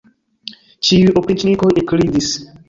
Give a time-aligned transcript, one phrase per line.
[0.87, 2.33] Ĉiuj opriĉnikoj ekridis.